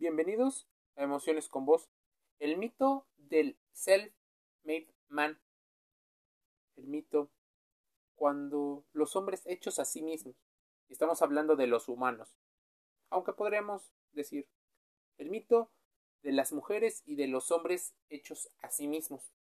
[0.00, 1.90] Bienvenidos a Emociones con Vos,
[2.38, 5.40] el mito del self-made man.
[6.76, 7.32] El mito
[8.14, 10.36] cuando los hombres hechos a sí mismos.
[10.88, 12.36] Estamos hablando de los humanos.
[13.10, 14.46] Aunque podríamos decir
[15.16, 15.72] el mito
[16.22, 19.32] de las mujeres y de los hombres hechos a sí mismos.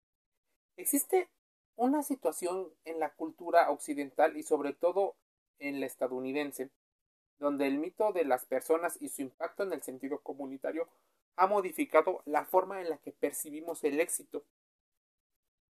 [0.78, 1.28] Existe
[1.74, 5.16] una situación en la cultura occidental y sobre todo
[5.58, 6.70] en la estadounidense,
[7.38, 10.88] donde el mito de las personas y su impacto en el sentido comunitario
[11.36, 14.44] ha modificado la forma en la que percibimos el éxito.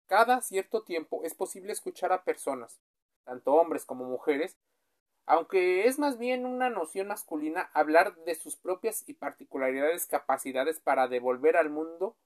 [0.07, 2.79] Cada cierto tiempo es posible escuchar a personas,
[3.25, 4.57] tanto hombres como mujeres,
[5.25, 11.07] aunque es más bien una noción masculina hablar de sus propias y particularidades capacidades para
[11.07, 12.17] devolver al mundo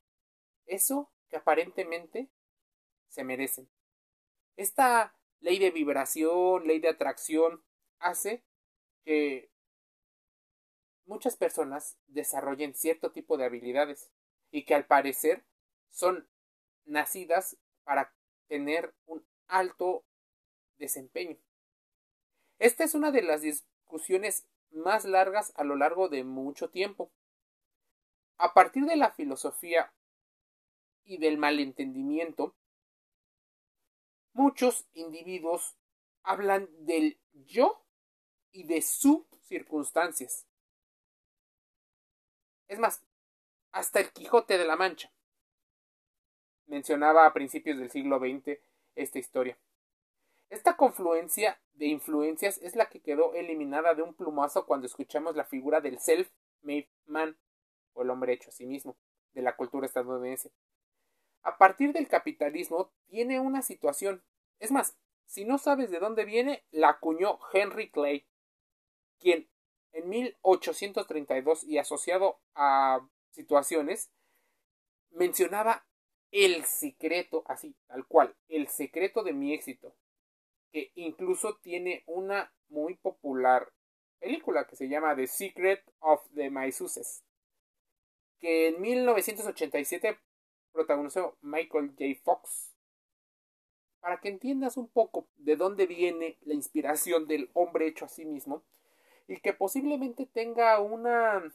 [0.65, 2.29] eso que aparentemente
[3.09, 3.67] se merecen.
[4.55, 7.61] Esta ley de vibración, ley de atracción,
[7.99, 8.43] hace
[9.03, 9.49] que
[11.05, 14.11] muchas personas desarrollen cierto tipo de habilidades
[14.51, 15.43] y que al parecer
[15.89, 16.27] son
[16.85, 18.13] nacidas para
[18.47, 20.05] tener un alto
[20.77, 21.37] desempeño.
[22.59, 27.11] Esta es una de las discusiones más largas a lo largo de mucho tiempo.
[28.37, 29.93] A partir de la filosofía
[31.03, 32.55] y del malentendimiento,
[34.33, 35.75] muchos individuos
[36.23, 37.82] hablan del yo
[38.53, 40.47] y de sus circunstancias.
[42.67, 43.03] Es más,
[43.71, 45.11] hasta el Quijote de la Mancha
[46.67, 48.59] mencionaba a principios del siglo XX
[48.95, 49.57] esta historia.
[50.49, 55.45] Esta confluencia de influencias es la que quedó eliminada de un plumazo cuando escuchamos la
[55.45, 57.37] figura del self-made man,
[57.93, 58.95] o el hombre hecho a sí mismo,
[59.33, 60.51] de la cultura estadounidense.
[61.41, 64.23] A partir del capitalismo tiene una situación.
[64.59, 64.95] Es más,
[65.25, 68.25] si no sabes de dónde viene, la acuñó Henry Clay,
[69.23, 69.47] quien
[69.93, 74.11] en 1832 y asociado a situaciones
[75.11, 75.85] mencionaba
[76.31, 79.95] el secreto, así, tal cual, el secreto de mi éxito,
[80.71, 83.71] que incluso tiene una muy popular
[84.19, 87.23] película que se llama The Secret of the Success,
[88.39, 90.19] que en 1987
[90.71, 92.19] protagonizó Michael J.
[92.23, 92.71] Fox.
[93.99, 98.25] Para que entiendas un poco de dónde viene la inspiración del hombre hecho a sí
[98.25, 98.65] mismo
[99.27, 101.53] y que posiblemente tenga una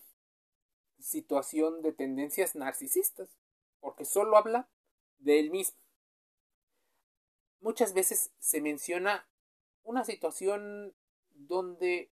[0.99, 3.29] situación de tendencias narcisistas,
[3.81, 4.69] porque solo habla
[5.19, 5.79] de él mismo
[7.61, 9.29] muchas veces se menciona
[9.83, 10.95] una situación
[11.31, 12.11] donde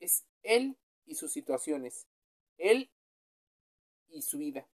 [0.00, 2.06] es él y sus situaciones,
[2.56, 2.90] él
[4.08, 4.68] y su vida,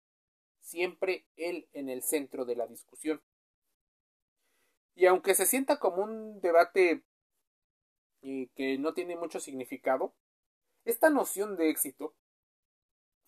[0.60, 3.22] siempre él en el centro de la discusión.
[4.94, 7.02] Y aunque se sienta como un debate
[8.26, 10.14] eh, que no tiene mucho significado,
[10.86, 12.14] esta noción de éxito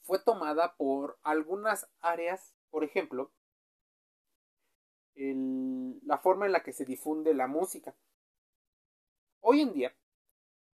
[0.01, 3.31] fue tomada por algunas áreas, por ejemplo,
[5.15, 7.95] la forma en la que se difunde la música.
[9.41, 9.95] Hoy en día,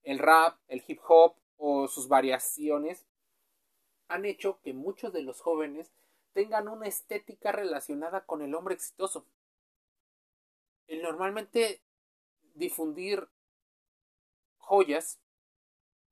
[0.03, 3.07] el rap, el hip hop o sus variaciones
[4.09, 5.93] han hecho que muchos de los jóvenes
[6.33, 9.27] tengan una estética relacionada con el hombre exitoso.
[10.87, 11.83] El normalmente
[12.55, 13.29] difundir
[14.67, 15.21] joyas,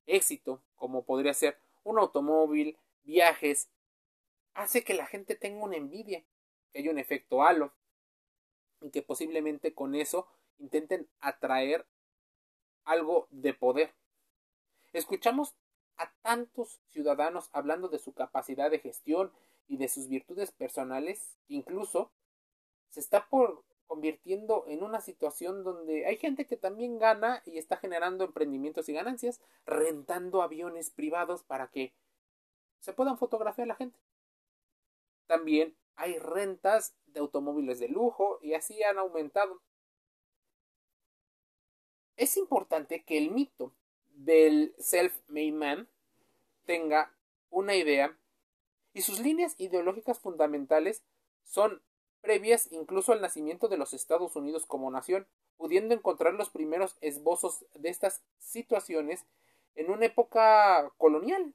[0.06, 3.68] éxito, como podría ser un automóvil, viajes,
[4.54, 6.24] hace que la gente tenga una envidia,
[6.72, 7.72] que haya un efecto halo
[8.80, 10.26] y que posiblemente con eso
[10.58, 11.86] intenten atraer
[12.84, 13.94] algo de poder.
[14.92, 15.54] Escuchamos
[15.96, 19.32] a tantos ciudadanos hablando de su capacidad de gestión
[19.66, 22.12] y de sus virtudes personales, incluso
[22.90, 27.76] se está por convirtiendo en una situación donde hay gente que también gana y está
[27.76, 31.94] generando emprendimientos y ganancias, rentando aviones privados para que
[32.80, 33.96] se puedan fotografiar a la gente.
[35.28, 39.62] También hay rentas de automóviles de lujo y así han aumentado.
[42.16, 43.76] Es importante que el mito
[44.08, 45.88] del self-made man
[46.64, 47.14] tenga
[47.48, 48.18] una idea
[48.92, 51.04] y sus líneas ideológicas fundamentales
[51.44, 51.80] son
[52.24, 55.26] previas incluso al nacimiento de los Estados Unidos como nación,
[55.58, 59.24] pudiendo encontrar los primeros esbozos de estas situaciones
[59.76, 61.52] en una época colonial.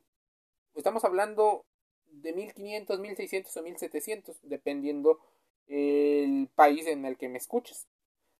[0.75, 1.65] Estamos hablando
[2.11, 5.19] de 1500, 1600 o 1700, dependiendo
[5.67, 7.87] el país en el que me escuches.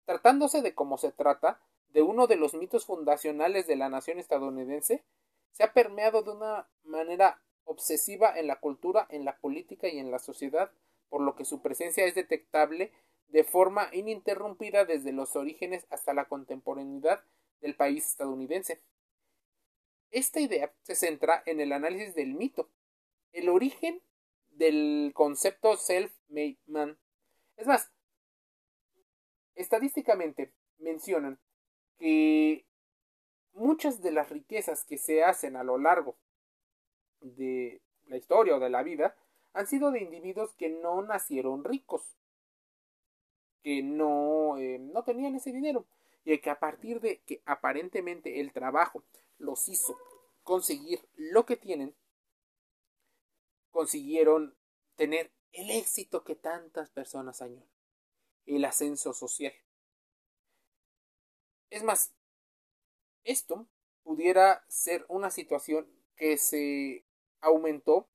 [0.06, 1.60] Tratándose de cómo se trata
[1.90, 5.04] de uno de los mitos fundacionales de la nación estadounidense,
[5.52, 10.12] se ha permeado de una manera obsesiva en la cultura, en la política y en
[10.12, 10.72] la sociedad,
[11.10, 12.92] por lo que su presencia es detectable
[13.28, 17.24] de forma ininterrumpida desde los orígenes hasta la contemporaneidad
[17.62, 18.82] del país estadounidense.
[20.12, 22.70] Esta idea se centra en el análisis del mito,
[23.32, 24.02] el origen
[24.50, 26.98] del concepto self-made man.
[27.58, 27.92] Es más,
[29.56, 31.40] estadísticamente mencionan
[32.00, 32.66] que
[33.54, 36.18] muchas de las riquezas que se hacen a lo largo
[37.22, 39.16] de la historia o de la vida
[39.54, 42.18] han sido de individuos que no nacieron ricos,
[43.62, 45.86] que no, eh, no tenían ese dinero
[46.24, 49.04] y que a partir de que aparentemente el trabajo
[49.38, 49.98] los hizo
[50.44, 51.96] conseguir lo que tienen,
[53.72, 54.56] consiguieron
[54.96, 57.69] tener el éxito que tantas personas añoran,
[58.45, 59.54] el ascenso social.
[61.69, 62.13] Es más,
[63.24, 63.68] esto
[64.04, 67.06] pudiera ser una situación que se
[67.42, 68.07] aumentó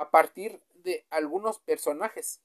[0.00, 2.40] a partir de algunos personajes.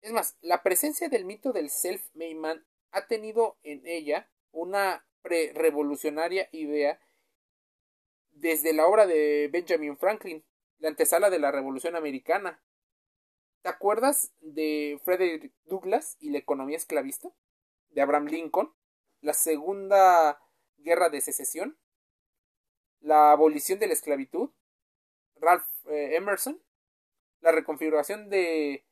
[0.00, 6.48] Es más, la presencia del mito del self-made man ha tenido en ella una pre-revolucionaria
[6.50, 7.00] idea
[8.32, 10.44] desde la obra de Benjamin Franklin,
[10.78, 12.60] la antesala de la Revolución Americana.
[13.62, 17.32] ¿Te acuerdas de Frederick Douglass y la economía esclavista?
[17.90, 18.74] De Abraham Lincoln,
[19.20, 20.42] la Segunda
[20.78, 21.78] Guerra de Secesión,
[22.98, 24.50] la abolición de la esclavitud,
[25.36, 26.60] Ralph eh, Emerson,
[27.40, 28.84] la reconfiguración de,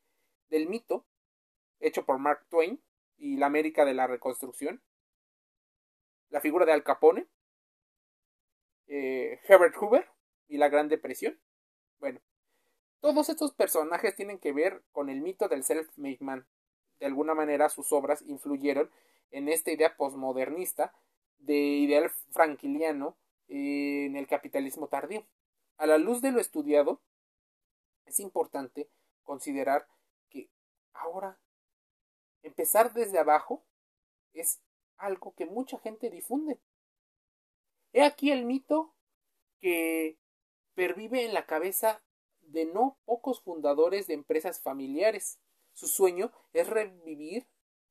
[0.48, 1.06] del mito
[1.80, 2.82] hecho por Mark Twain
[3.16, 4.82] y la América de la Reconstrucción,
[6.30, 7.26] la figura de Al Capone,
[8.86, 10.08] eh, Herbert Hoover
[10.48, 11.38] y la Gran Depresión.
[11.98, 12.20] Bueno,
[13.00, 16.46] todos estos personajes tienen que ver con el mito del self-made man.
[16.98, 18.90] De alguna manera sus obras influyeron
[19.30, 20.94] en esta idea posmodernista
[21.38, 23.16] de ideal franquiliano
[23.48, 25.26] en el capitalismo tardío.
[25.76, 27.00] A la luz de lo estudiado,
[28.06, 28.88] es importante
[29.22, 29.88] considerar
[30.28, 30.50] que
[30.92, 31.38] ahora
[32.42, 33.64] empezar desde abajo
[34.32, 34.60] es
[34.96, 36.60] algo que mucha gente difunde.
[37.92, 38.94] He aquí el mito
[39.60, 40.18] que
[40.74, 42.02] pervive en la cabeza
[42.40, 45.38] de no pocos fundadores de empresas familiares.
[45.72, 47.46] Su sueño es revivir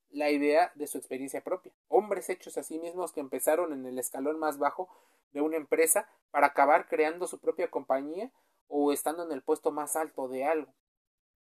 [0.10, 1.74] la idea de su experiencia propia.
[1.88, 4.90] Hombres hechos a sí mismos que empezaron en el escalón más bajo
[5.34, 8.32] de una empresa para acabar creando su propia compañía
[8.68, 10.74] o estando en el puesto más alto de algo.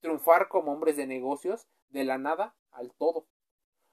[0.01, 3.27] Triunfar como hombres de negocios de la nada al todo.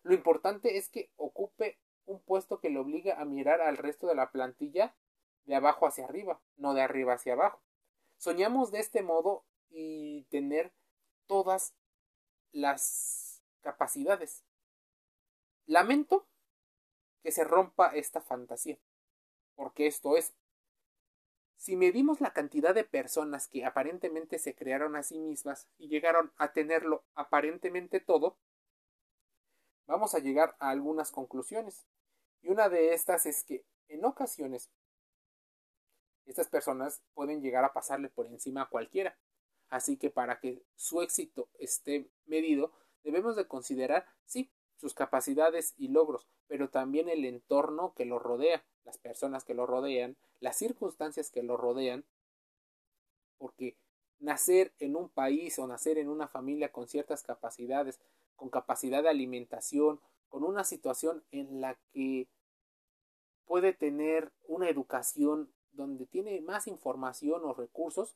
[0.03, 4.15] Lo importante es que ocupe un puesto que le obliga a mirar al resto de
[4.15, 4.95] la plantilla
[5.45, 7.61] de abajo hacia arriba, no de arriba hacia abajo.
[8.17, 10.73] Soñamos de este modo y tener
[11.27, 11.75] todas
[12.51, 14.43] las capacidades.
[15.65, 16.27] Lamento
[17.21, 18.79] que se rompa esta fantasía,
[19.59, 20.33] porque esto es,
[21.57, 26.31] si medimos la cantidad de personas que aparentemente se crearon a sí mismas y llegaron
[26.37, 28.37] a tenerlo aparentemente todo,
[29.85, 31.85] vamos a llegar a algunas conclusiones.
[32.41, 34.69] Y una de estas es que en ocasiones
[36.25, 39.17] estas personas pueden llegar a pasarle por encima a cualquiera.
[39.67, 42.71] Así que para que su éxito esté medido,
[43.03, 48.63] debemos de considerar, sí, sus capacidades y logros, pero también el entorno que lo rodea,
[48.85, 52.05] las personas que lo rodean, las circunstancias que lo rodean,
[53.37, 53.75] porque
[54.19, 57.99] nacer en un país o nacer en una familia con ciertas capacidades,
[58.37, 59.99] con capacidad de alimentación,
[60.29, 62.29] con una situación en la que
[63.43, 68.15] puede tener una educación donde tiene más información o recursos,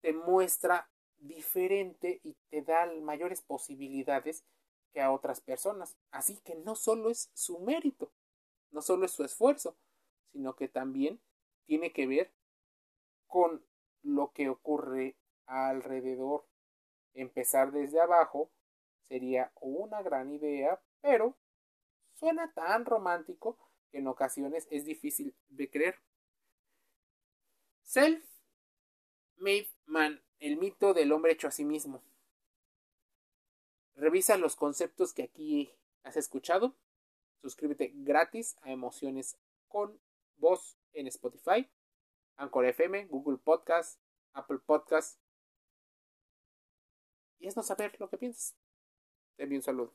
[0.00, 4.44] te muestra diferente y te da mayores posibilidades
[4.92, 5.96] que a otras personas.
[6.10, 8.12] Así que no solo es su mérito,
[8.70, 9.76] no solo es su esfuerzo,
[10.32, 11.20] sino que también
[11.64, 12.32] tiene que ver
[13.26, 13.64] con
[14.02, 15.16] lo que ocurre
[15.46, 16.46] alrededor.
[17.14, 18.50] Empezar desde abajo
[19.02, 21.36] sería una gran idea, pero
[22.14, 23.58] suena tan romántico
[23.90, 25.96] que en ocasiones es difícil de creer.
[27.82, 32.02] Self-made man, el mito del hombre hecho a sí mismo.
[33.96, 35.72] Revisa los conceptos que aquí
[36.02, 36.76] has escuchado.
[37.40, 39.38] Suscríbete gratis a Emociones
[39.68, 39.98] con
[40.36, 41.66] Voz en Spotify,
[42.36, 43.98] Anchor FM, Google Podcast,
[44.34, 45.18] Apple Podcast.
[47.38, 48.54] Y haznos saber lo que piensas.
[49.36, 49.94] Te envío un saludo.